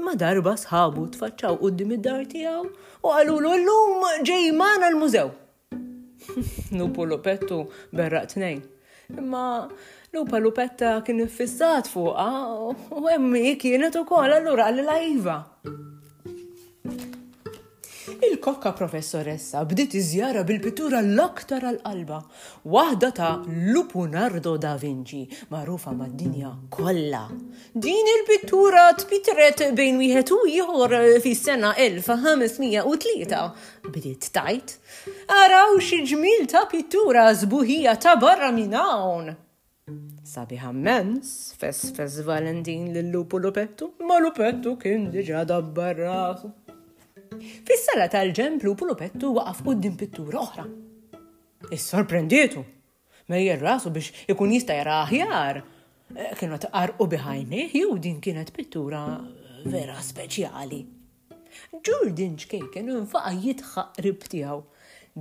Imma 0.00 0.14
darba 0.16 0.52
sħabu 0.60 1.02
tfaċċaw 1.14 1.56
qudiem 1.62 1.90
id-dar 1.96 2.22
tiegħu 2.32 2.60
u 2.68 3.10
qalulu 3.14 3.50
llum 3.66 4.06
ġej 4.30 4.46
magħna 4.60 4.88
l-mużew. 4.94 5.28
Lupo 6.80 7.04
Lupettu 7.10 7.58
berraq 7.98 8.30
tnejn. 8.32 8.62
Imma 9.20 9.42
Lupa 10.14 10.40
Lupetta 10.40 10.94
kien 11.04 11.20
fissat 11.38 11.90
fuqa 11.92 12.26
u 13.02 13.06
emmi 13.18 13.52
kienet 13.60 14.00
ukoll 14.02 14.38
allura 14.40 14.70
għall-lajva. 14.72 15.36
Il-kokka 18.20 18.72
professoressa 18.76 19.62
bdiet 19.64 19.94
iżjara 19.96 20.42
bil-pittura 20.44 20.98
l-aktar 21.00 21.64
għal-qalba, 21.64 22.18
waħda 22.74 23.08
ta' 23.16 23.48
Lupunardo 23.72 24.52
da 24.60 24.74
Vinci, 24.80 25.22
magħrufa 25.52 25.92
mad-dinja 25.96 26.50
kollha. 26.74 27.22
Din 27.86 28.06
il-pittura 28.14 28.82
tpitret 29.00 29.58
bejn 29.78 29.96
wieħed 30.02 30.28
u 30.36 30.38
ieħor 30.52 30.90
fis-sena 31.24 31.70
1503 31.80 33.44
bdiet 33.88 34.24
tajt. 34.36 34.68
Araw 35.40 35.70
xi 35.80 35.98
ġmil 36.12 36.42
ta' 36.52 36.66
pittura 36.74 37.24
żbuħija 37.40 37.92
ta' 38.04 38.18
barra 38.20 38.50
minn 38.52 38.76
hawn. 38.76 39.26
Sabiħa 40.34 40.70
mens, 40.76 41.28
fes 41.58 41.80
fes 41.96 42.14
Valentin 42.28 42.82
l-lupu 42.92 43.36
lupettu, 43.40 43.86
ma 44.04 44.16
lupettu 44.20 44.70
kien 44.82 45.02
diġa 45.10 45.40
dabbarrasu. 45.48 46.69
Fis-sala 47.70 48.08
tal-ġemplu 48.12 48.72
Pulupettu 48.78 49.28
waqaf 49.36 49.60
qudiem 49.62 49.92
pittura 49.98 50.40
oħra. 50.42 50.62
Is-sorprendietu. 51.76 52.64
Mejjer 53.30 53.60
rasu 53.62 53.92
biex 53.94 54.24
ikun 54.32 54.54
jista' 54.56 54.74
jara 54.74 54.96
aħjar. 55.04 55.58
Eh, 56.18 56.32
Kienu 56.40 56.56
tqarqu 56.64 57.06
biħajnih 57.12 57.76
jew 57.78 57.92
din 58.06 58.16
kienet 58.24 58.48
pittura 58.56 59.02
eh, 59.12 59.52
vera 59.70 59.94
speċjali. 60.02 60.80
Jordan 61.86 62.32
ċkejken 62.42 62.90
infaqa 62.96 63.30
jitħaq 63.44 64.00
rib 64.08 64.26
tiegħu. 64.32 64.56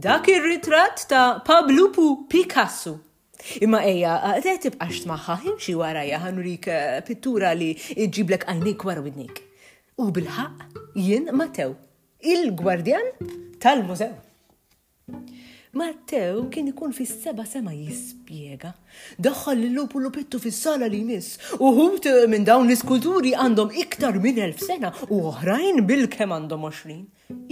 Dak 0.08 0.30
ir-ritratt 0.34 1.04
ta' 1.12 1.26
Pablo 1.46 1.92
Picasso. 2.32 2.96
Imma 3.62 3.84
eja, 3.92 4.16
għadet 4.32 4.56
eh, 4.56 4.64
tibqax 4.66 5.04
tmaħħa 5.06 5.36
xi 5.68 5.78
waraja 5.84 6.24
rik 6.40 6.66
pittura 7.12 7.54
li 7.54 7.70
ġiblek 8.18 8.48
għajnik 8.50 8.88
wara 8.90 9.06
widnik. 9.06 9.44
U 10.02 10.10
bil-ħaq 10.10 10.98
jien 11.06 11.30
Matew 11.36 11.78
il-gwardjan 12.22 13.06
tal-mużew. 13.64 14.12
Mattew 15.72 16.50
kien 16.52 16.68
ikun 16.68 16.92
fis 16.92 17.12
seba 17.24 17.46
sema 17.46 17.72
jispjega. 17.78 18.72
Daħħal 19.22 19.62
l-lup 19.68 19.94
u 19.96 20.02
lupittu 20.02 20.40
fis 20.42 20.58
sala 20.66 20.88
li 20.90 21.04
jmiss 21.04 21.54
u 21.62 21.70
ħut 21.78 22.08
minn 22.32 22.44
dawn 22.48 22.66
l-iskulturi 22.66 23.36
għandhom 23.38 23.72
iktar 23.84 24.18
minn 24.24 24.42
elf 24.48 24.64
sena 24.66 24.90
u 25.10 25.22
oħrajn 25.30 25.86
bil-kem 25.92 26.34
għandhom 26.40 26.66
20. 26.68 27.06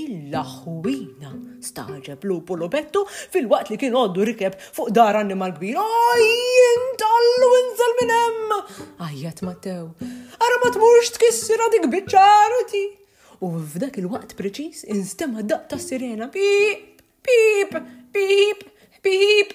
Il-laħwina 0.04 1.32
staġeb 1.70 2.28
lup 2.32 2.52
u 2.56 2.60
lupittu 2.64 3.06
fil-waqt 3.38 3.72
li 3.76 3.80
kien 3.86 3.96
għoddu 4.02 4.28
rikeb 4.32 4.58
fuq 4.68 4.92
dar 4.98 5.22
animal 5.22 5.54
kbir. 5.60 5.78
Ajjen 5.86 6.90
tallu 7.06 7.54
nżal 7.70 7.96
minn 8.02 8.16
hemm! 8.18 8.56
Ajjat 9.12 9.44
Mattew, 9.46 9.92
ara 10.42 10.64
ma 10.66 10.74
tmurx 10.76 11.14
tkissira 11.16 11.70
dik 11.78 11.88
biċċarti 11.94 12.86
u 13.46 13.52
f'dak 13.62 14.00
il-waqt 14.02 14.34
preċis 14.40 14.86
instema 14.94 15.44
daqta 15.46 15.78
sirena 15.80 16.26
pip, 16.34 17.02
pip, 17.24 17.76
pip, 18.14 18.64
pip. 19.06 19.54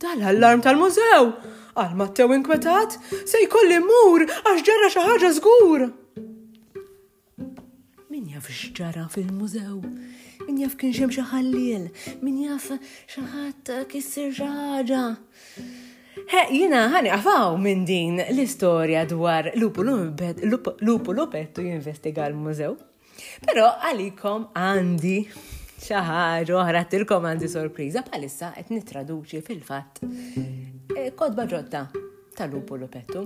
Tal-allarm 0.00 0.62
tal-mużew! 0.64 1.28
Għal 1.74 1.96
Mattew 1.98 2.32
inkwetat, 2.36 2.96
se 3.26 3.40
jkolli 3.44 3.80
mur 3.82 4.24
għax 4.30 4.64
ġara 4.68 4.88
xi 4.94 5.04
ħaġa 5.08 5.30
żgur. 5.38 5.86
Min 8.12 8.28
jaf 8.32 8.48
x'ġara 8.50 9.08
fil-mużew? 9.12 9.80
Min 10.46 10.60
jaf 10.62 10.76
kien 10.80 10.94
xem 10.96 11.10
xaħallil? 11.14 11.88
Min 12.22 12.40
jaf 12.46 12.70
xi 13.10 13.24
ħadd 13.34 13.74
kisser 13.90 14.30
xi 14.36 14.48
ħaġa? 14.54 15.04
Jina 16.54 16.86
ħani 16.94 17.10
għafaw 17.12 17.58
minn 17.60 17.82
din 17.84 18.16
l-istorja 18.30 19.02
dwar 19.10 19.50
Lupu 19.58 19.82
Lupettu 19.84 21.64
jinvestiga 21.66 22.30
l-mużew. 22.30 22.76
Pero 23.44 23.66
għalikom 23.84 24.48
għandi 24.56 25.16
xaħġa 25.84 26.58
oħra 26.62 26.82
kom 27.06 27.26
għandi 27.32 27.48
sorpriza 27.54 28.02
palissa 28.06 28.52
qed 28.56 28.70
nitraduċi 28.72 29.42
fil-fatt 29.46 30.00
eh, 30.96 31.10
kod 31.16 31.36
ġotta 31.38 31.82
ta' 32.34 32.46
Lupu 32.50 32.76
Lupettu. 32.80 33.20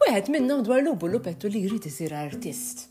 Wieħed 0.00 0.30
minnhom 0.32 0.62
dwar 0.64 0.80
Lupu 0.82 1.08
Lupettu 1.12 1.48
li 1.52 1.66
jrid 1.66 1.84
isir 1.90 2.14
artist. 2.16 2.86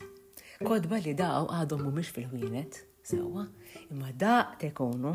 Kodba 0.62 1.00
li 1.02 1.14
daw 1.18 1.48
għadhom 1.54 1.82
mhumiex 1.86 2.12
fil-ħwienet 2.14 2.78
sewa, 3.08 3.44
imma 3.90 4.10
da' 4.18 4.54
tekonu. 4.60 5.14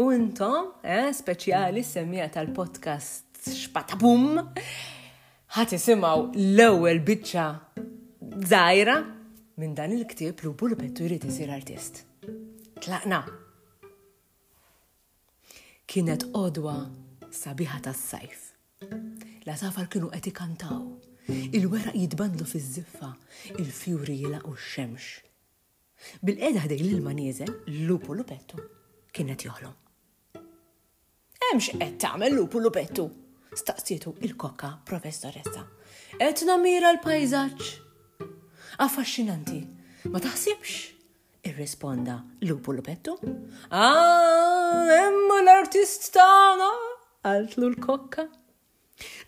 U 0.00 0.08
intom, 0.14 0.72
eh, 0.82 1.12
speċjali 1.14 1.82
semmija 1.86 2.26
tal-podcast 2.34 3.46
Xpatabum, 3.52 4.40
ħat 5.56 5.76
isimaw 5.78 6.30
l-ewwel 6.34 7.02
biċċa 7.06 7.46
żgħira 8.36 8.98
minn 9.56 9.74
dan 9.76 9.90
il-ktieb 9.96 10.42
lu 10.44 10.52
bulbettu 10.54 11.06
jrid 11.08 11.22
isir 11.24 11.48
artist. 11.54 12.02
Tlaqna. 12.82 13.22
Kienet 15.88 16.26
odwa 16.36 16.76
sabiħa 17.32 17.78
tas-sajf. 17.86 18.42
La 19.48 19.54
safar 19.56 19.86
kienu 19.88 20.10
qed 20.12 20.28
ikantaw. 20.32 20.82
Il-weraq 21.56 21.96
jitbandlu 21.98 22.44
fiż 22.46 22.66
ziffa 22.76 23.14
il-fjuri 23.56 24.18
jilaqu 24.24 24.52
x-xemx. 24.52 25.06
Bil-qeda 26.22 26.66
ħdej 26.66 26.84
l 27.00 27.14
nieżel, 27.16 27.52
lupu 27.88 28.12
lupettu 28.14 28.60
kienet 29.12 29.46
joħlom. 29.48 29.72
Hemmx 31.46 31.72
qed 31.80 31.96
tagħmel 32.04 32.36
lupu 32.36 32.60
lupettu, 32.60 33.08
staqsietu 33.56 34.16
il-kokka 34.20 34.70
professoressa. 34.84 35.64
Qed 36.20 36.44
namira 36.44 36.92
l-pajżaġġ 36.92 37.85
Affaxxinanti. 38.76 39.62
Ma 40.12 40.20
taħsibx? 40.20 40.72
Irrisponda 41.48 42.18
Lupu 42.44 42.74
Lupettu. 42.76 43.14
Ah, 43.70 44.84
emma 44.98 45.38
l-artist 45.44 46.10
tana, 46.14 46.68
Għaltlu 47.26 47.68
l-kokka. 47.72 48.26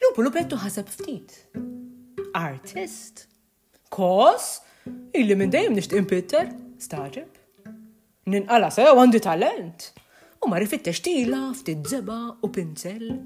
Lupu 0.02 0.22
Lupettu 0.26 0.58
ħaseb 0.62 0.92
ftit. 0.92 1.32
Artist? 2.38 3.24
Kos? 3.88 4.58
Illi 5.18 5.32
minn 5.36 5.50
dejjem 5.54 5.74
nixtieq 5.78 5.98
impitter? 6.04 6.52
Staġeb. 6.84 7.40
Ninqala 8.30 8.68
sew 8.74 8.92
għandi 8.92 9.22
talent. 9.24 9.88
U 10.44 10.48
ma 10.52 10.60
rifittex 10.62 11.00
tila 11.02 11.48
ftit 11.56 11.88
zeba 11.90 12.20
u 12.46 12.50
pinzel. 12.54 13.16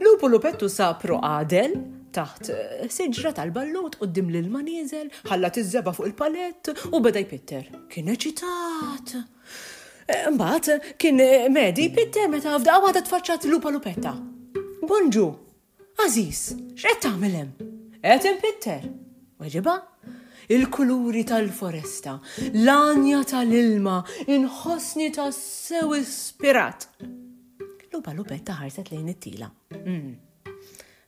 Lupu 0.00 0.30
Lupettu 0.32 0.70
sa 0.72 0.92
pro 0.94 1.18
għadel 1.20 1.74
taħt 2.14 2.50
eh, 2.52 2.86
siġra 2.90 3.32
tal-ballut 3.36 3.98
qoddim 4.00 4.30
l-ilma 4.30 4.60
nieżel, 4.66 5.10
ħallat 5.30 5.58
iż-żeba 5.62 5.92
fuq 5.96 6.08
il-palett 6.10 6.70
u 6.92 7.00
beda 7.04 7.22
jpitter. 7.22 7.68
Kien 7.90 8.10
eċitat. 8.12 9.14
Eh, 9.16 10.30
mbagħad 10.34 10.88
kien 11.00 11.20
eh, 11.24 11.46
Medi 11.54 11.88
pitter 11.94 12.28
meta 12.32 12.56
f'daqqa 12.58 12.82
waħda 12.88 13.04
tfaċċat 13.06 13.46
lupa 13.50 13.72
lupetta. 13.74 14.14
Bonġu, 14.90 15.28
Aziz, 16.06 16.50
x'qed 16.74 17.04
tagħmel 17.04 17.34
hemm? 17.38 17.76
Qed 18.00 18.26
Pitter! 18.40 18.88
Weġiba? 19.40 19.76
il-kuluri 20.50 21.20
tal-foresta, 21.28 22.16
l-anja 22.64 23.20
tal-ilma, 23.24 24.00
inħosni 24.34 25.12
tas-sew 25.14 25.94
ispirat. 26.00 26.88
Luba 27.92 28.16
lubetta 28.16 28.56
ħarset 28.58 28.90
lejn 28.90 29.12
it-tila. 29.14 29.46
Mm 29.78 30.08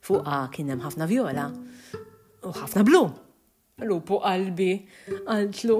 fuqa 0.07 0.39
kien 0.53 0.69
hemm 0.71 0.83
ħafna 0.85 1.05
viola 1.09 1.47
u 1.47 2.53
ħafna 2.57 2.83
blu. 2.87 3.03
Lupu 3.83 4.19
qalbi, 4.21 4.67
għantlu 5.25 5.75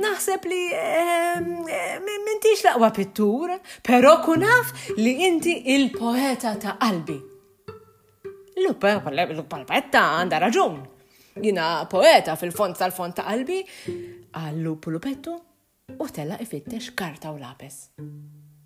Naħseb 0.00 0.46
li 0.48 0.60
ehm, 0.72 1.66
mintix 2.02 2.62
laqwa 2.64 2.88
pittur, 2.96 3.52
pero 3.84 4.14
kunaf 4.24 4.70
li 4.96 5.12
inti 5.26 5.58
il-poeta 5.74 6.54
ta' 6.62 6.72
qalbi. 6.80 7.16
Lupa, 8.62 8.94
l-palpetta 8.96 10.04
għanda 10.22 10.38
raġun. 10.46 10.78
Jina 11.44 11.66
poeta 11.92 12.38
fil-font 12.40 12.80
tal-font 12.80 13.18
ta' 13.20 13.26
qalbi, 13.28 13.60
għallupu 14.32 14.94
lupettu 14.96 15.34
u 16.02 16.06
tella 16.12 16.38
ifittex 16.40 16.94
karta 16.96 17.34
u 17.36 17.42
lapis. 17.42 17.82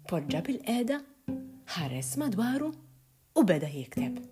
Porġa 0.09 0.45
bil 0.47 0.63
eda 0.79 1.01
ħares 1.75 2.15
madwaru 2.23 2.71
u 3.35 3.43
beda 3.47 3.69
jikteb 3.71 4.23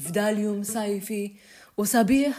f'daljum 0.00 0.62
sajfi 0.64 1.24
u 1.76 1.84
sabiħ 1.84 2.38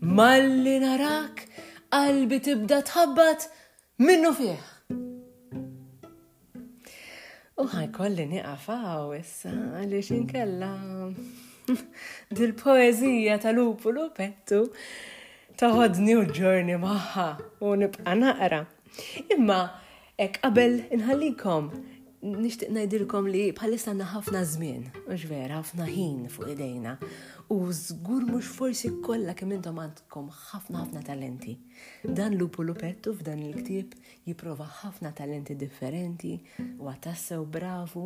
malli 0.00 0.76
narak 0.82 1.44
qalbi 1.92 2.38
tibda 2.40 2.82
tħabbat 2.88 3.46
minnu 4.04 4.32
fih. 4.36 4.58
U 7.60 7.66
ħajkolli 7.68 8.24
niqafaw 8.32 9.12
issa 9.18 9.52
għaliex 9.80 10.10
inkella 10.16 10.70
dil-poezija 12.36 13.36
tal-upu 13.44 13.92
lupettu 13.92 14.62
taħodni 15.60 16.14
u 16.16 16.24
ġorni 16.26 16.78
maħħa 16.80 17.28
u 17.60 17.74
nibqa 17.82 18.16
naqra. 18.16 18.64
Imma 19.32 19.60
ek 20.20 20.40
qabel 20.42 20.82
inħallikom 20.92 21.72
nishtiq 22.20 22.68
najdilkom 22.74 23.26
li 23.32 23.44
bħalissa 23.56 23.88
għandna 23.94 24.06
ħafna 24.12 24.40
żmien, 24.44 24.82
mux 25.06 25.22
vera, 25.30 25.60
ħafna 25.62 25.84
ħin 25.88 26.24
fuq 26.28 26.50
idejna. 26.52 26.98
U 27.50 27.70
żgur 27.74 28.26
mhux 28.28 28.44
forsi 28.54 28.90
kollha 29.04 29.32
kemm 29.34 29.54
intom 29.56 29.78
għandkom 29.82 30.26
ħafna 30.34 30.82
ħafna 30.82 31.00
talenti. 31.06 31.54
Dan 32.04 32.34
lupu 32.38 32.60
lupettu 32.62 33.14
f'dan 33.16 33.40
il-ktieb 33.46 33.96
jipprova 34.28 34.66
ħafna 34.82 35.14
talenti 35.18 35.56
differenti 35.58 36.34
u 36.62 36.90
għatassew 36.92 37.46
bravu 37.56 38.04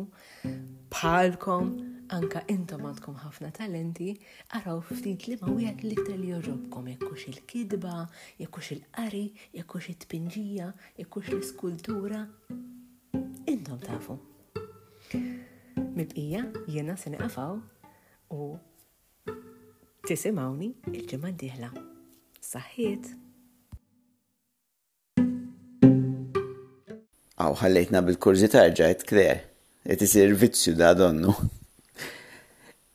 bħalkom 0.95 1.69
anka 2.15 2.45
intom 2.55 2.85
għandkom 2.89 3.17
ħafna 3.25 3.49
talenti, 3.59 4.13
araw 4.61 4.79
ftit 4.93 5.27
li 5.27 5.35
ma 5.43 5.49
wieħed 5.59 5.83
l-iktar 5.85 6.21
li 6.23 6.31
joġobkom 6.39 6.87
jekkux 6.95 7.27
il-kidba, 7.33 7.97
jekkux 8.41 8.71
il-qari, 8.79 9.25
jekkux 9.59 9.91
it 9.93 10.05
tpinġija 10.07 10.69
jekkux 11.03 11.33
l-iskultura, 11.35 12.23
intom 13.53 13.79
tafu. 13.87 14.13
Mibqija 15.97 16.41
jiena 16.71 16.95
se 16.97 17.09
neqafaw 17.13 17.55
u 18.39 18.55
tisimawni 20.07 20.71
il-ġimgħa 20.95 21.31
d-dieħla. 21.35 21.69
Saħħiet! 22.51 23.13
Aw 27.45 27.55
ħallejtna 27.61 28.01
bil-kurzita 28.07 28.65
ġajt 28.77 29.05
kler, 29.09 29.41
et 29.91 30.03
isir 30.05 30.33
vizzju 30.41 30.75
da 30.79 30.93
donnu. 30.99 31.33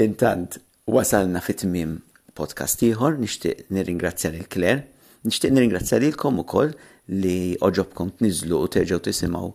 Intant, 0.01 0.57
wasalna 0.89 1.43
fit-tmim 1.45 1.99
podcast 2.39 2.81
ieħor, 2.87 3.19
nixtieq 3.21 3.67
nirringrazzja 3.77 4.31
l 4.33 4.47
Kler, 4.49 4.81
nixtieq 5.29 5.53
nirringrazzja 5.53 5.99
lilkom 6.01 6.41
ukoll 6.41 6.71
li 7.23 7.53
oġobkom 7.61 8.15
tniżlu 8.19 8.63
u 8.65 8.71
terġgħu 8.73 9.01
tisimgħu 9.11 9.51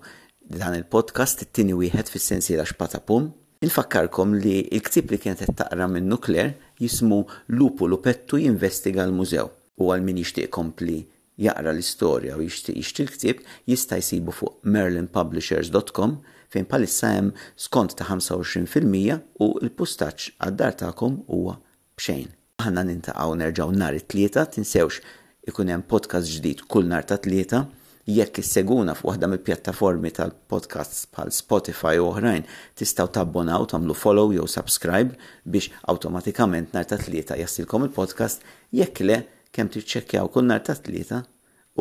dan 0.47 0.75
il-podcast 0.77 1.41
it-tini 1.45 1.73
wieħed 1.73 2.09
fis-sensiela 2.13 2.65
x'patapum. 2.69 3.31
Infakkarkom 3.65 4.35
li 4.37 4.59
l-ktib 4.77 5.11
li 5.11 5.17
kienet 5.21 5.47
taqra 5.57 5.87
minn 5.89 6.09
Nukler 6.11 6.51
jismu 6.81 7.23
Lupu 7.55 7.87
Lupettu 7.89 8.37
jinvestiga 8.43 9.05
l-mużew 9.07 9.47
u 9.81 9.89
għal 9.89 10.03
min 10.05 10.19
jixtieq 10.21 10.51
kompli 10.53 10.99
jaqra 11.47 11.73
l-istorja 11.73 12.37
u 12.37 12.43
jixtieq 12.45 12.77
jixtieq 12.77 13.11
ktib 13.15 13.41
jista' 13.71 13.97
jsibu 14.03 14.35
fuq 14.35 14.59
merlinpublishers.com 14.75 16.17
fejn 16.53 16.69
palissa 16.69 17.09
hemm 17.15 17.33
skont 17.59 17.95
ta' 17.97 18.07
25% 18.11 19.23
u 19.41 19.49
l-pustaċ 19.65 20.35
għad-dar 20.45 20.77
tagħkom 20.83 21.17
huwa 21.31 21.57
bxejn. 21.97 22.29
Aħna 22.61 22.85
nintaqgħu 22.87 23.33
nerġgħu 23.41 23.79
nhar 23.81 23.97
it-tlieta, 23.97 24.45
tinsewx 24.55 25.01
ikun 25.49 25.73
hemm 25.73 25.87
podcast 25.89 26.29
ġdid 26.37 26.67
kull 26.71 26.87
nhar 26.91 27.07
ta' 27.07 27.17
tlieta 27.21 27.65
jekk 28.05 28.37
seguna 28.45 28.93
f'waħda 28.93 29.27
mill-pjattaformi 29.31 30.11
tal-podcasts 30.13 31.07
bħal 31.15 31.31
Spotify 31.33 31.95
u 32.01 32.05
oħrajn 32.11 32.45
tistgħu 32.77 33.07
tabbonaw 33.17 33.65
tagħmlu 33.71 33.95
follow 33.97 34.29
jew 34.35 34.45
subscribe 34.51 35.17
biex 35.45 35.71
awtomatikament 35.93 36.73
nar 36.77 36.85
ta' 36.89 37.01
tlieta 37.01 37.37
jasilkom 37.39 37.87
il-podcast 37.89 38.45
jekk 38.77 39.01
le 39.09 39.19
kemm 39.51 39.73
tiċċekkjaw 39.73 40.29
kull 40.35 40.47
nar 40.51 40.61
ta' 40.67 40.77
tlieta 40.77 41.23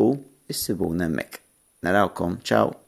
u 0.01 0.11
issibuna 0.51 1.05
hemmhekk. 1.07 1.39
Narawkom, 1.85 2.39
ciao! 2.41 2.84